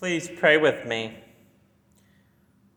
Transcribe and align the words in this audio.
Please 0.00 0.30
pray 0.34 0.56
with 0.56 0.86
me. 0.86 1.14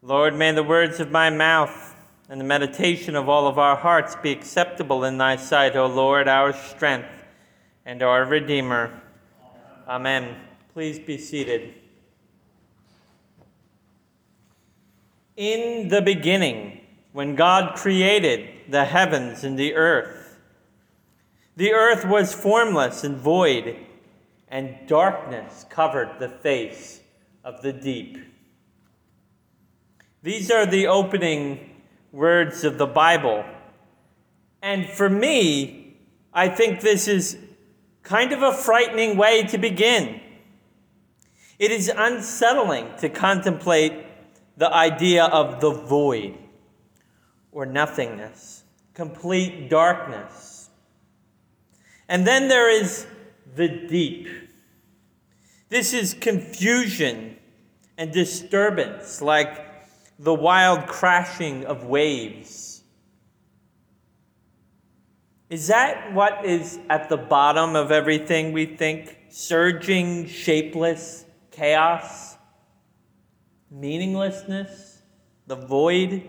Lord, 0.02 0.36
may 0.36 0.52
the 0.52 0.62
words 0.62 1.00
of 1.00 1.10
my 1.10 1.30
mouth 1.30 1.96
and 2.28 2.38
the 2.38 2.44
meditation 2.44 3.16
of 3.16 3.30
all 3.30 3.48
of 3.48 3.57
our 3.57 3.78
hearts 3.78 4.18
be 4.18 4.34
acceptable 4.34 5.06
in 5.06 5.18
thy 5.18 5.38
sight, 5.38 5.78
O 5.78 5.86
Lord, 5.86 6.28
our 6.28 6.52
strength 6.52 7.07
and 7.86 8.04
our 8.04 8.25
Redeemer. 8.25 9.02
Amen. 9.88 10.36
Please 10.74 11.00
be 11.00 11.18
seated. 11.18 11.74
In 15.38 15.88
the 15.88 16.02
beginning, 16.02 16.82
when 17.14 17.36
God 17.36 17.78
created 17.78 18.50
the 18.68 18.83
heavens 18.83 19.46
and 19.46 19.58
the 19.58 19.75
earth, 19.75 20.39
the 21.55 21.71
earth 21.71 22.04
was 22.04 22.33
formless 22.33 23.05
and 23.05 23.16
void, 23.16 23.78
and 24.50 24.75
darkness 24.88 25.66
covered 25.69 26.19
the 26.19 26.28
face 26.28 27.00
of 27.43 27.61
the 27.61 27.74
deep. 27.74 28.18
These 30.21 30.50
are 30.50 30.65
the 30.65 30.88
opening 30.88 31.71
words 32.11 32.64
of 32.64 32.78
the 32.78 32.86
Bible. 32.86 33.44
And 34.61 34.89
for 34.89 35.09
me, 35.09 35.97
I 36.33 36.47
think 36.47 36.81
this 36.81 37.08
is 37.08 37.38
kind 38.03 38.31
of 38.31 38.42
a 38.42 38.53
frightening 38.53 39.17
way 39.17 39.44
to 39.44 39.58
begin. 39.58 40.22
It 41.59 41.72
is 41.72 41.92
unsettling 41.95 42.88
to 43.00 43.09
contemplate 43.09 44.05
the 44.58 44.73
idea 44.73 45.25
of 45.25 45.59
the 45.59 45.71
void 45.71 46.38
or 47.52 47.66
nothingness, 47.66 48.64
complete 48.94 49.69
darkness. 49.69 50.69
And 52.08 52.25
then 52.25 52.47
there 52.47 52.69
is 52.69 53.08
the 53.55 53.67
deep. 53.67 54.27
This 55.73 55.91
is 55.91 56.13
confusion 56.13 57.35
and 57.97 58.11
disturbance, 58.11 59.23
like 59.23 59.59
the 60.19 60.31
wild 60.31 60.85
crashing 60.85 61.65
of 61.65 61.85
waves. 61.85 62.83
Is 65.49 65.69
that 65.69 66.13
what 66.13 66.45
is 66.45 66.77
at 66.91 67.09
the 67.09 67.17
bottom 67.17 67.75
of 67.75 67.91
everything 67.91 68.52
we 68.53 68.67
think? 68.67 69.17
Surging, 69.30 70.27
shapeless 70.27 71.25
chaos, 71.49 72.37
meaninglessness, 73.71 75.02
the 75.47 75.55
void? 75.55 76.21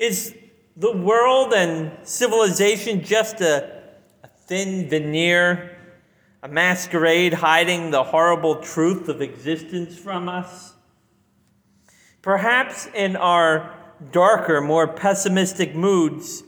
Is 0.00 0.34
the 0.76 0.96
world 0.96 1.52
and 1.54 1.92
civilization 2.02 3.04
just 3.04 3.40
a, 3.40 3.84
a 4.24 4.28
thin 4.48 4.90
veneer 4.90 5.73
a 6.44 6.48
masquerade 6.48 7.32
hiding 7.32 7.90
the 7.90 8.04
horrible 8.04 8.56
truth 8.56 9.08
of 9.08 9.22
existence 9.22 9.96
from 9.96 10.28
us? 10.28 10.74
Perhaps 12.20 12.86
in 12.94 13.16
our 13.16 13.74
darker, 14.12 14.60
more 14.60 14.86
pessimistic 14.86 15.74
moods, 15.74 16.42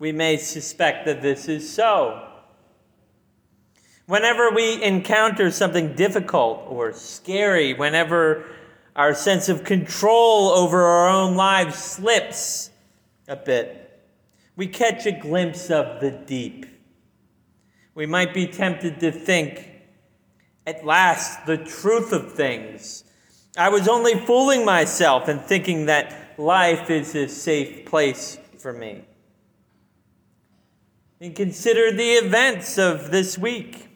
we 0.00 0.10
may 0.10 0.36
suspect 0.36 1.06
that 1.06 1.22
this 1.22 1.48
is 1.48 1.72
so. 1.72 2.28
Whenever 4.06 4.50
we 4.50 4.82
encounter 4.82 5.52
something 5.52 5.94
difficult 5.94 6.64
or 6.66 6.92
scary, 6.92 7.74
whenever 7.74 8.44
our 8.96 9.14
sense 9.14 9.48
of 9.48 9.62
control 9.62 10.48
over 10.48 10.82
our 10.82 11.08
own 11.08 11.36
lives 11.36 11.76
slips 11.76 12.70
a 13.28 13.36
bit, 13.36 14.02
we 14.56 14.66
catch 14.66 15.06
a 15.06 15.12
glimpse 15.12 15.70
of 15.70 16.00
the 16.00 16.10
deep 16.10 16.66
we 17.98 18.06
might 18.06 18.32
be 18.32 18.46
tempted 18.46 19.00
to 19.00 19.10
think, 19.10 19.68
at 20.64 20.86
last, 20.86 21.46
the 21.46 21.56
truth 21.56 22.12
of 22.12 22.32
things. 22.32 23.02
I 23.56 23.70
was 23.70 23.88
only 23.88 24.14
fooling 24.14 24.64
myself 24.64 25.26
and 25.26 25.40
thinking 25.40 25.86
that 25.86 26.38
life 26.38 26.90
is 26.90 27.16
a 27.16 27.28
safe 27.28 27.86
place 27.86 28.38
for 28.56 28.72
me. 28.72 29.02
And 31.20 31.34
consider 31.34 31.90
the 31.90 32.10
events 32.10 32.78
of 32.78 33.10
this 33.10 33.36
week. 33.36 33.88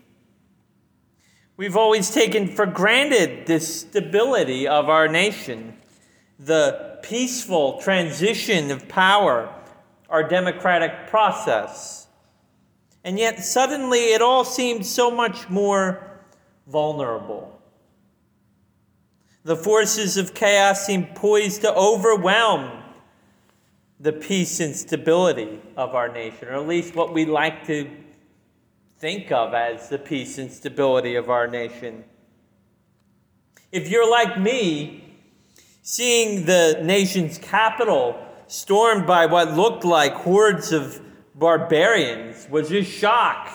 We've 1.56 1.76
always 1.76 2.10
taken 2.10 2.48
for 2.48 2.66
granted 2.66 3.46
the 3.46 3.60
stability 3.60 4.66
of 4.66 4.88
our 4.88 5.06
nation, 5.06 5.76
the 6.40 6.98
peaceful 7.04 7.80
transition 7.80 8.72
of 8.72 8.88
power, 8.88 9.54
our 10.10 10.28
democratic 10.28 11.06
process. 11.06 12.08
And 13.04 13.18
yet, 13.18 13.44
suddenly, 13.44 14.12
it 14.12 14.22
all 14.22 14.44
seemed 14.44 14.86
so 14.86 15.10
much 15.10 15.48
more 15.48 16.20
vulnerable. 16.66 17.60
The 19.44 19.56
forces 19.56 20.16
of 20.16 20.34
chaos 20.34 20.86
seemed 20.86 21.16
poised 21.16 21.62
to 21.62 21.74
overwhelm 21.74 22.82
the 23.98 24.12
peace 24.12 24.60
and 24.60 24.74
stability 24.74 25.60
of 25.76 25.94
our 25.94 26.08
nation, 26.08 26.48
or 26.48 26.54
at 26.54 26.68
least 26.68 26.94
what 26.94 27.12
we 27.12 27.24
like 27.24 27.66
to 27.66 27.90
think 28.98 29.32
of 29.32 29.52
as 29.52 29.88
the 29.88 29.98
peace 29.98 30.38
and 30.38 30.50
stability 30.50 31.16
of 31.16 31.28
our 31.28 31.48
nation. 31.48 32.04
If 33.72 33.88
you're 33.88 34.08
like 34.08 34.38
me, 34.38 35.18
seeing 35.82 36.46
the 36.46 36.80
nation's 36.82 37.38
capital 37.38 38.24
stormed 38.46 39.06
by 39.06 39.26
what 39.26 39.54
looked 39.54 39.84
like 39.84 40.12
hordes 40.12 40.72
of 40.72 41.00
barbarians 41.34 42.48
was 42.48 42.70
a 42.72 42.82
shock. 42.82 43.50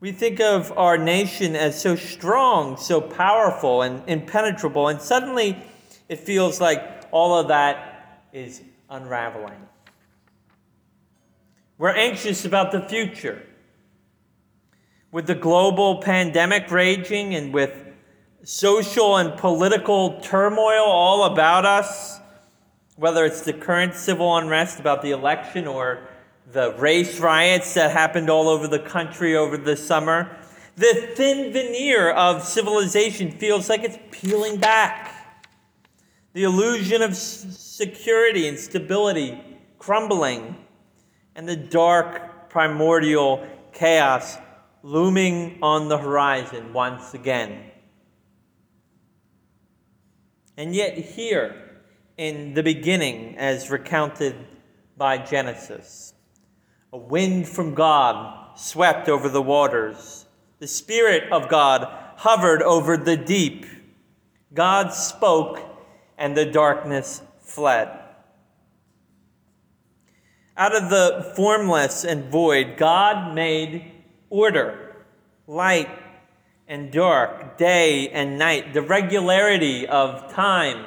We 0.00 0.10
think 0.10 0.40
of 0.40 0.76
our 0.76 0.98
nation 0.98 1.54
as 1.54 1.80
so 1.80 1.94
strong, 1.94 2.76
so 2.76 3.00
powerful, 3.00 3.82
and 3.82 4.02
impenetrable, 4.08 4.88
and 4.88 5.00
suddenly 5.00 5.62
it 6.08 6.18
feels 6.18 6.60
like 6.60 7.04
all 7.12 7.38
of 7.38 7.48
that 7.48 8.24
is 8.32 8.62
unraveling. 8.90 9.68
We're 11.78 11.90
anxious 11.90 12.44
about 12.44 12.72
the 12.72 12.80
future. 12.80 13.42
With 15.12 15.26
the 15.26 15.34
global 15.34 16.00
pandemic 16.00 16.70
raging 16.70 17.34
and 17.34 17.52
with 17.52 17.72
social 18.44 19.18
and 19.18 19.38
political 19.38 20.20
turmoil 20.20 20.84
all 20.84 21.24
about 21.24 21.64
us, 21.64 22.18
whether 22.96 23.24
it's 23.24 23.42
the 23.42 23.52
current 23.52 23.94
civil 23.94 24.36
unrest 24.36 24.78
about 24.78 25.02
the 25.02 25.10
election 25.10 25.66
or 25.66 26.08
the 26.52 26.74
race 26.74 27.18
riots 27.18 27.74
that 27.74 27.90
happened 27.90 28.28
all 28.28 28.48
over 28.48 28.66
the 28.66 28.78
country 28.78 29.36
over 29.36 29.56
the 29.56 29.76
summer, 29.76 30.36
the 30.76 31.10
thin 31.14 31.52
veneer 31.52 32.10
of 32.10 32.42
civilization 32.42 33.30
feels 33.30 33.68
like 33.68 33.82
it's 33.82 33.98
peeling 34.10 34.58
back. 34.58 35.08
The 36.32 36.44
illusion 36.44 37.02
of 37.02 37.14
security 37.16 38.48
and 38.48 38.58
stability 38.58 39.40
crumbling, 39.82 40.56
and 41.34 41.48
the 41.48 41.56
dark 41.56 42.48
primordial 42.48 43.44
chaos 43.72 44.38
looming 44.84 45.58
on 45.60 45.88
the 45.88 45.98
horizon 45.98 46.72
once 46.72 47.14
again. 47.14 47.64
And 50.56 50.72
yet, 50.72 50.96
here, 50.96 51.71
in 52.16 52.54
the 52.54 52.62
beginning, 52.62 53.36
as 53.38 53.70
recounted 53.70 54.34
by 54.96 55.18
Genesis. 55.18 56.14
A 56.92 56.98
wind 56.98 57.48
from 57.48 57.74
God 57.74 58.58
swept 58.58 59.08
over 59.08 59.28
the 59.28 59.42
waters. 59.42 60.26
The 60.58 60.66
Spirit 60.66 61.32
of 61.32 61.48
God 61.48 61.88
hovered 62.16 62.62
over 62.62 62.96
the 62.96 63.16
deep. 63.16 63.66
God 64.52 64.92
spoke, 64.92 65.60
and 66.18 66.36
the 66.36 66.44
darkness 66.44 67.22
fled. 67.40 67.98
Out 70.56 70.76
of 70.76 70.90
the 70.90 71.32
formless 71.34 72.04
and 72.04 72.30
void, 72.30 72.76
God 72.76 73.34
made 73.34 73.90
order, 74.28 74.96
light 75.46 75.88
and 76.68 76.92
dark, 76.92 77.56
day 77.56 78.08
and 78.10 78.38
night, 78.38 78.74
the 78.74 78.82
regularity 78.82 79.86
of 79.86 80.32
time 80.32 80.84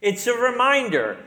it's 0.00 0.26
a 0.26 0.34
reminder 0.34 1.18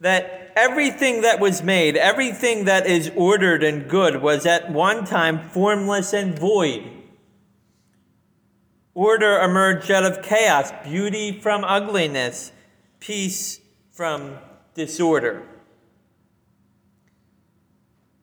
that 0.00 0.52
everything 0.56 1.22
that 1.22 1.40
was 1.40 1.62
made, 1.62 1.96
everything 1.96 2.64
that 2.64 2.86
is 2.86 3.10
ordered 3.14 3.62
and 3.62 3.88
good, 3.88 4.22
was 4.22 4.46
at 4.46 4.72
one 4.72 5.04
time 5.04 5.48
formless 5.50 6.12
and 6.12 6.38
void. 6.38 6.90
Order 8.94 9.38
emerged 9.40 9.90
out 9.90 10.04
of 10.04 10.22
chaos, 10.22 10.72
beauty 10.84 11.38
from 11.38 11.64
ugliness, 11.64 12.52
peace 12.98 13.60
from 13.92 14.38
disorder. 14.74 15.46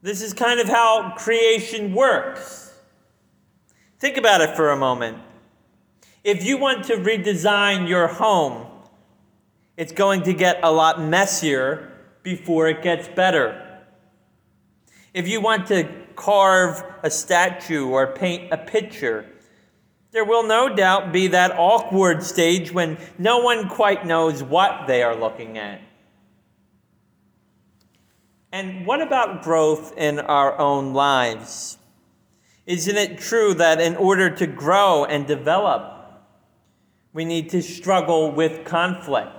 This 0.01 0.21
is 0.21 0.33
kind 0.33 0.59
of 0.59 0.67
how 0.67 1.13
creation 1.17 1.93
works. 1.93 2.73
Think 3.99 4.17
about 4.17 4.41
it 4.41 4.55
for 4.55 4.69
a 4.69 4.77
moment. 4.77 5.17
If 6.23 6.45
you 6.45 6.57
want 6.57 6.85
to 6.85 6.97
redesign 6.97 7.87
your 7.87 8.07
home, 8.07 8.66
it's 9.77 9.93
going 9.93 10.23
to 10.23 10.33
get 10.33 10.59
a 10.63 10.71
lot 10.71 10.99
messier 10.99 11.93
before 12.23 12.67
it 12.67 12.81
gets 12.81 13.07
better. 13.07 13.63
If 15.13 15.27
you 15.27 15.39
want 15.39 15.67
to 15.67 15.87
carve 16.15 16.83
a 17.03 17.09
statue 17.09 17.87
or 17.87 18.07
paint 18.07 18.51
a 18.51 18.57
picture, 18.57 19.25
There 20.17 20.25
will 20.25 20.47
no 20.47 20.73
doubt 20.73 21.11
be 21.11 21.27
that 21.27 21.51
awkward 21.59 22.23
stage 22.23 22.71
when 22.71 22.97
no 23.19 23.37
one 23.37 23.69
quite 23.69 24.05
knows 24.05 24.41
what 24.41 24.87
they 24.87 25.03
are 25.03 25.15
looking 25.15 25.59
at. 25.59 25.79
And 28.51 28.87
what 28.87 29.01
about 29.01 29.43
growth 29.43 29.95
in 29.97 30.19
our 30.19 30.57
own 30.57 30.93
lives? 30.93 31.77
Isn't 32.65 32.95
it 32.95 33.19
true 33.19 33.53
that 33.55 33.79
in 33.79 33.95
order 33.95 34.29
to 34.37 34.47
grow 34.47 35.05
and 35.05 35.27
develop, 35.27 35.93
we 37.13 37.25
need 37.25 37.49
to 37.51 37.61
struggle 37.61 38.31
with 38.31 38.65
conflict? 38.65 39.36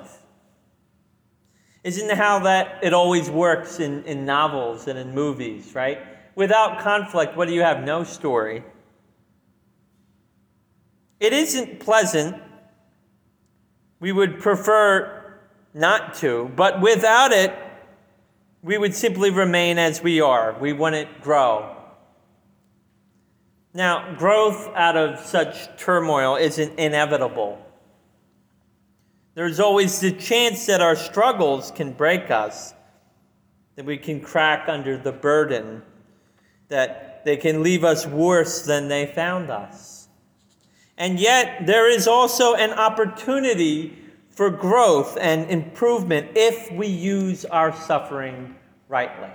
Isn't 1.85 2.11
how 2.11 2.41
that 2.41 2.81
it 2.83 2.93
always 2.93 3.31
works 3.31 3.81
in, 3.81 4.05
in 4.05 4.25
novels 4.25 4.89
and 4.89 4.99
in 4.99 5.15
movies, 5.15 5.75
right? 5.75 6.01
Without 6.35 6.81
conflict, 6.81 7.37
what 7.37 7.49
do 7.49 7.55
you 7.55 7.63
have? 7.63 7.85
No 7.85 8.05
story. 8.05 8.65
It 11.21 11.33
isn't 11.33 11.81
pleasant. 11.81 12.37
We 14.01 14.13
would 14.13 14.39
prefer 14.39 15.39
not 15.75 16.15
to, 16.15 16.51
but 16.55 16.81
without 16.81 17.33
it, 17.33 17.55
we 18.63 18.79
would 18.79 18.95
simply 18.95 19.31
remain 19.31 19.79
as 19.79 20.03
we 20.03 20.21
are. 20.21 20.57
We 20.61 20.73
wouldn't 20.73 21.21
grow. 21.21 21.77
Now, 23.75 24.15
growth 24.17 24.69
out 24.75 24.97
of 24.97 25.21
such 25.21 25.77
turmoil 25.77 26.37
isn't 26.37 26.79
inevitable. 26.79 27.65
There's 29.39 29.61
always 29.61 30.01
the 30.01 30.11
chance 30.11 30.67
that 30.67 30.81
our 30.81 30.97
struggles 30.97 31.71
can 31.71 31.93
break 31.93 32.29
us, 32.29 32.75
that 33.77 33.85
we 33.85 33.97
can 33.97 34.21
crack 34.21 34.69
under 34.69 34.97
the 34.97 35.13
burden, 35.13 35.83
that 36.67 37.25
they 37.25 37.37
can 37.37 37.63
leave 37.63 37.85
us 37.85 38.05
worse 38.05 38.63
than 38.63 38.89
they 38.89 39.07
found 39.07 39.49
us. 39.49 40.09
And 40.97 41.21
yet, 41.21 41.67
there 41.67 41.89
is 41.89 42.09
also 42.09 42.57
an 42.57 42.73
opportunity 42.73 43.97
for 44.29 44.51
growth 44.51 45.17
and 45.21 45.49
improvement 45.49 46.31
if 46.35 46.73
we 46.73 46.89
use 46.89 47.45
our 47.45 47.73
suffering 47.73 48.57
rightly. 48.89 49.31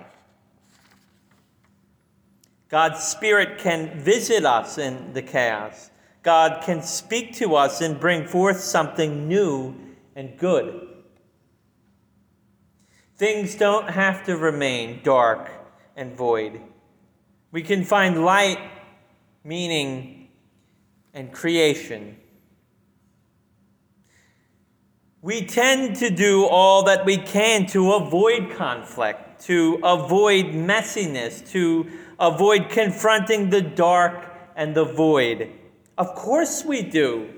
God's 2.68 3.02
Spirit 3.02 3.58
can 3.58 3.98
visit 4.02 4.44
us 4.44 4.78
in 4.78 5.14
the 5.14 5.22
chaos. 5.22 5.92
God 6.24 6.62
can 6.62 6.84
speak 6.84 7.36
to 7.36 7.56
us 7.56 7.80
and 7.80 7.98
bring 7.98 8.28
forth 8.28 8.60
something 8.60 9.30
new 9.30 9.80
and 10.16 10.38
good. 10.38 10.88
Things 13.16 13.56
don't 13.56 13.90
have 13.90 14.26
to 14.26 14.36
remain 14.36 15.02
dark 15.04 15.52
and 15.96 16.16
void. 16.18 16.62
We 17.52 17.62
can 17.62 17.84
find 17.84 18.26
light, 18.26 18.60
meaning, 19.44 20.30
and 21.14 21.32
creation. 21.32 22.18
We 25.22 25.46
tend 25.46 25.96
to 25.98 26.10
do 26.10 26.46
all 26.46 26.84
that 26.84 27.06
we 27.06 27.18
can 27.18 27.66
to 27.68 27.94
avoid 27.94 28.52
conflict, 28.52 29.42
to 29.46 29.80
avoid 29.84 30.48
messiness, 30.48 31.50
to 31.52 31.90
avoid 32.20 32.70
confronting 32.70 33.50
the 33.50 33.62
dark 33.62 34.34
and 34.56 34.76
the 34.76 34.84
void. 34.84 35.50
Of 35.98 36.16
course 36.16 36.66
we 36.66 36.82
do. 36.82 37.30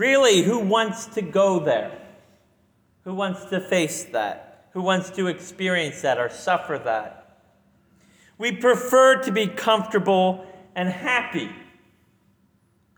Really, 0.00 0.40
who 0.40 0.60
wants 0.60 1.04
to 1.08 1.20
go 1.20 1.60
there? 1.60 1.92
Who 3.04 3.12
wants 3.12 3.44
to 3.50 3.60
face 3.60 4.04
that? 4.04 4.70
Who 4.72 4.80
wants 4.80 5.10
to 5.10 5.26
experience 5.26 6.00
that 6.00 6.16
or 6.16 6.30
suffer 6.30 6.80
that? 6.86 7.42
We 8.38 8.52
prefer 8.52 9.22
to 9.22 9.30
be 9.30 9.46
comfortable 9.46 10.46
and 10.74 10.88
happy. 10.88 11.50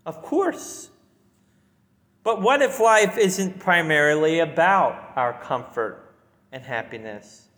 Of 0.07 0.23
course. 0.23 0.91
But 2.23 2.41
what 2.41 2.63
if 2.63 2.79
life 2.79 3.19
isn't 3.19 3.59
primarily 3.59 4.39
about 4.39 5.11
our 5.17 5.33
comfort 5.43 6.15
and 6.53 6.63
happiness, 6.63 7.49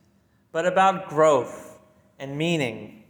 but 0.53 0.65
about 0.65 1.11
growth 1.11 1.79
and 2.19 2.39
meaning? 2.39 3.05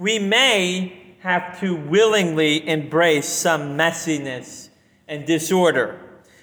We 0.00 0.18
may 0.18 1.14
have 1.20 1.60
to 1.60 1.76
willingly 1.76 2.68
embrace 2.68 3.28
some 3.28 3.78
messiness 3.78 4.67
and 5.08 5.26
disorder. 5.26 5.98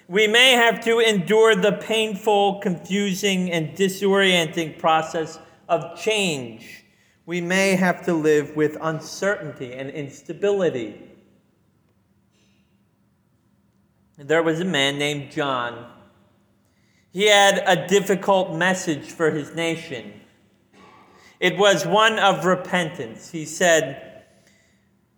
We 0.08 0.26
may 0.26 0.52
have 0.52 0.84
to 0.84 0.98
endure 1.00 1.54
the 1.54 1.72
painful, 1.72 2.60
confusing, 2.60 3.50
and 3.50 3.76
disorienting 3.76 4.78
process 4.78 5.38
of 5.68 5.98
change. 5.98 6.84
We 7.24 7.40
may 7.40 7.74
have 7.74 8.04
to 8.04 8.14
live 8.14 8.54
with 8.54 8.76
uncertainty 8.80 9.72
and 9.72 9.90
instability. 9.90 11.02
There 14.16 14.42
was 14.42 14.60
a 14.60 14.64
man 14.64 14.98
named 14.98 15.32
John. 15.32 15.90
He 17.12 17.26
had 17.26 17.62
a 17.66 17.86
difficult 17.88 18.56
message 18.56 19.10
for 19.10 19.30
his 19.30 19.54
nation. 19.54 20.20
It 21.40 21.58
was 21.58 21.86
one 21.86 22.18
of 22.18 22.44
repentance. 22.44 23.30
He 23.30 23.44
said, 23.44 24.24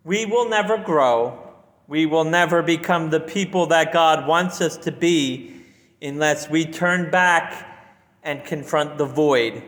We 0.03 0.25
will 0.25 0.49
never 0.49 0.77
grow 0.77 1.48
we 1.89 2.05
will 2.05 2.23
never 2.23 2.61
become 2.61 3.09
the 3.09 3.19
people 3.19 3.65
that 3.65 3.91
God 3.91 4.27
wants 4.27 4.61
us 4.61 4.77
to 4.77 4.91
be 4.91 5.55
unless 5.99 6.47
we 6.47 6.63
turn 6.63 7.09
back 7.09 7.65
and 8.23 8.45
confront 8.45 8.99
the 8.99 9.05
void. 9.05 9.63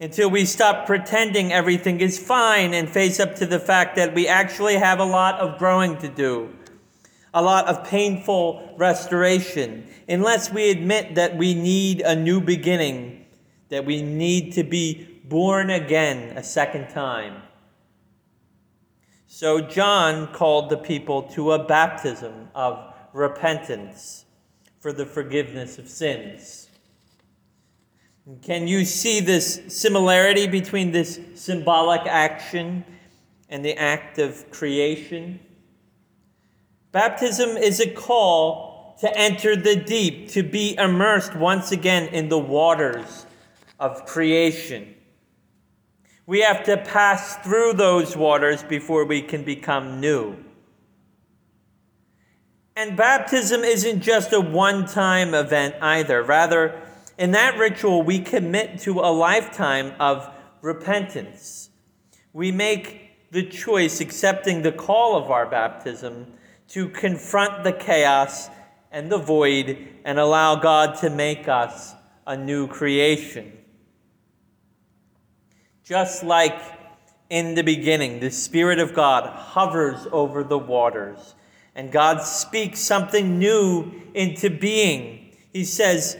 Until 0.00 0.28
we 0.28 0.44
stop 0.44 0.84
pretending 0.84 1.52
everything 1.52 2.00
is 2.00 2.18
fine 2.18 2.74
and 2.74 2.90
face 2.90 3.20
up 3.20 3.36
to 3.36 3.46
the 3.46 3.60
fact 3.60 3.94
that 3.94 4.14
we 4.14 4.26
actually 4.26 4.74
have 4.74 4.98
a 4.98 5.04
lot 5.04 5.38
of 5.38 5.60
growing 5.60 5.96
to 5.98 6.08
do, 6.08 6.52
a 7.32 7.40
lot 7.40 7.68
of 7.68 7.86
painful 7.86 8.74
restoration. 8.76 9.86
Unless 10.08 10.52
we 10.52 10.70
admit 10.70 11.14
that 11.14 11.36
we 11.36 11.54
need 11.54 12.00
a 12.00 12.16
new 12.16 12.40
beginning, 12.40 13.26
that 13.68 13.84
we 13.84 14.02
need 14.02 14.54
to 14.54 14.64
be 14.64 15.20
born 15.24 15.70
again 15.70 16.36
a 16.36 16.42
second 16.42 16.88
time. 16.88 17.42
So 19.34 19.62
John 19.62 20.26
called 20.26 20.68
the 20.68 20.76
people 20.76 21.22
to 21.30 21.52
a 21.52 21.64
baptism 21.64 22.50
of 22.54 22.92
repentance 23.14 24.26
for 24.78 24.92
the 24.92 25.06
forgiveness 25.06 25.78
of 25.78 25.88
sins. 25.88 26.68
Can 28.42 28.68
you 28.68 28.84
see 28.84 29.20
this 29.20 29.62
similarity 29.68 30.46
between 30.46 30.92
this 30.92 31.18
symbolic 31.34 32.02
action 32.06 32.84
and 33.48 33.64
the 33.64 33.74
act 33.78 34.18
of 34.18 34.50
creation? 34.50 35.40
Baptism 36.92 37.56
is 37.56 37.80
a 37.80 37.90
call 37.90 38.96
to 39.00 39.18
enter 39.18 39.56
the 39.56 39.76
deep, 39.76 40.28
to 40.32 40.42
be 40.42 40.76
immersed 40.76 41.34
once 41.34 41.72
again 41.72 42.08
in 42.08 42.28
the 42.28 42.38
waters 42.38 43.24
of 43.80 44.04
creation. 44.04 44.94
We 46.32 46.40
have 46.40 46.64
to 46.64 46.78
pass 46.78 47.36
through 47.36 47.74
those 47.74 48.16
waters 48.16 48.62
before 48.62 49.04
we 49.04 49.20
can 49.20 49.44
become 49.44 50.00
new. 50.00 50.42
And 52.74 52.96
baptism 52.96 53.64
isn't 53.64 54.00
just 54.00 54.32
a 54.32 54.40
one 54.40 54.86
time 54.86 55.34
event 55.34 55.74
either. 55.82 56.22
Rather, 56.22 56.80
in 57.18 57.32
that 57.32 57.58
ritual, 57.58 58.02
we 58.02 58.18
commit 58.18 58.78
to 58.78 59.00
a 59.00 59.12
lifetime 59.12 59.92
of 60.00 60.26
repentance. 60.62 61.68
We 62.32 62.50
make 62.50 63.30
the 63.30 63.46
choice, 63.46 64.00
accepting 64.00 64.62
the 64.62 64.72
call 64.72 65.22
of 65.22 65.30
our 65.30 65.44
baptism, 65.44 66.32
to 66.68 66.88
confront 66.88 67.62
the 67.62 67.74
chaos 67.74 68.48
and 68.90 69.12
the 69.12 69.18
void 69.18 69.76
and 70.02 70.18
allow 70.18 70.56
God 70.56 70.94
to 71.00 71.10
make 71.10 71.46
us 71.46 71.92
a 72.26 72.38
new 72.38 72.68
creation. 72.68 73.52
Just 75.92 76.24
like 76.24 76.58
in 77.28 77.54
the 77.54 77.62
beginning, 77.62 78.20
the 78.20 78.30
Spirit 78.30 78.78
of 78.78 78.94
God 78.94 79.28
hovers 79.28 80.06
over 80.10 80.42
the 80.42 80.56
waters, 80.56 81.34
and 81.74 81.92
God 81.92 82.22
speaks 82.22 82.80
something 82.80 83.38
new 83.38 83.92
into 84.14 84.48
being. 84.48 85.34
He 85.52 85.66
says, 85.66 86.16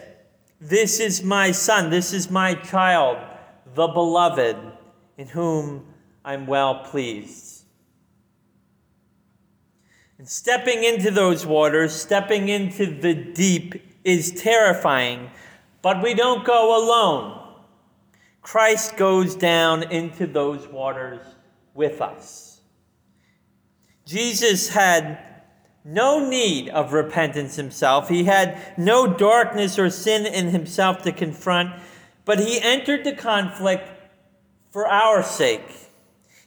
This 0.61 1.01
is 1.01 1.23
my 1.23 1.53
Son, 1.53 1.89
this 1.89 2.13
is 2.13 2.31
my 2.31 2.53
child, 2.53 3.17
the 3.75 3.87
beloved, 3.87 4.59
in 5.17 5.29
whom 5.29 5.87
I'm 6.23 6.47
well 6.47 6.81
pleased. 6.81 7.65
And 10.19 10.29
stepping 10.29 10.85
into 10.85 11.11
those 11.11 11.47
waters, 11.47 11.95
stepping 11.95 12.51
into 12.51 12.85
the 12.85 13.15
deep, 13.15 13.83
is 14.05 14.33
terrifying, 14.33 15.31
but 15.81 16.03
we 16.03 16.13
don't 16.13 16.45
go 16.45 16.79
alone. 16.79 17.42
Christ 18.43 18.97
goes 18.97 19.37
down 19.37 19.85
into 19.85 20.27
those 20.27 20.67
waters 20.67 21.25
with 21.75 22.03
us. 22.03 22.61
Jesus 24.05 24.69
had 24.69 25.19
no 25.85 26.29
need 26.29 26.69
of 26.69 26.93
repentance 26.93 27.57
himself. 27.57 28.09
He 28.09 28.25
had 28.25 28.61
no 28.77 29.07
darkness 29.07 29.79
or 29.79 29.91
sin 29.91 30.27
in 30.27 30.49
himself 30.49 31.03
to 31.03 31.13
confront, 31.13 31.81
but 32.25 32.41
he 32.41 32.61
entered 32.61 33.05
the 33.05 33.15
conflict 33.15 33.89
for 34.71 34.89
our 34.89 35.23
sake. 35.23 35.89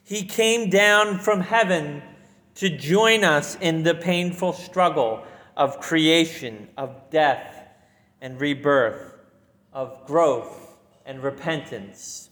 He 0.04 0.22
came 0.22 0.70
down 0.70 1.18
from 1.18 1.40
heaven 1.40 2.02
to 2.56 2.68
join 2.68 3.24
us 3.24 3.56
in 3.60 3.82
the 3.82 3.94
painful 3.94 4.52
struggle 4.52 5.24
of 5.56 5.80
creation, 5.80 6.68
of 6.76 7.10
death 7.10 7.68
and 8.20 8.40
rebirth, 8.40 9.14
of 9.72 10.06
growth 10.06 10.65
and 11.06 11.22
repentance. 11.22 12.28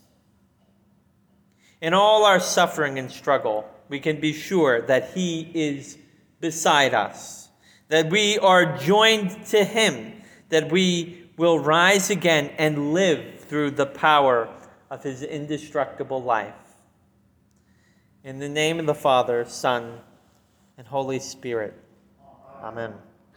In 1.81 1.93
all 1.93 2.25
our 2.25 2.39
suffering 2.39 2.99
and 2.99 3.09
struggle, 3.09 3.67
we 3.89 3.99
can 3.99 4.19
be 4.19 4.33
sure 4.33 4.81
that 4.83 5.11
He 5.13 5.49
is 5.53 5.97
beside 6.41 6.93
us, 6.93 7.49
that 7.87 8.09
we 8.09 8.37
are 8.39 8.77
joined 8.77 9.45
to 9.47 9.63
Him, 9.63 10.21
that 10.49 10.71
we 10.71 11.29
will 11.37 11.59
rise 11.59 12.09
again 12.09 12.51
and 12.57 12.93
live 12.93 13.39
through 13.39 13.71
the 13.71 13.85
power 13.85 14.49
of 14.91 15.03
His 15.03 15.23
indestructible 15.23 16.21
life. 16.21 16.53
In 18.23 18.39
the 18.39 18.49
name 18.49 18.79
of 18.79 18.85
the 18.85 18.95
Father, 18.95 19.45
Son, 19.45 19.99
and 20.77 20.87
Holy 20.87 21.19
Spirit. 21.19 21.73
Amen. 22.61 22.93